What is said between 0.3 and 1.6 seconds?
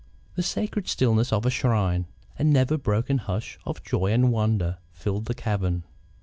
The sacred stillness of a